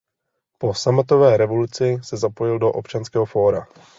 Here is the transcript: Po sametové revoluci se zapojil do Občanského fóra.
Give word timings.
Po 0.59 0.73
sametové 0.73 1.37
revoluci 1.37 1.99
se 2.03 2.17
zapojil 2.17 2.59
do 2.59 2.71
Občanského 2.71 3.25
fóra. 3.25 3.67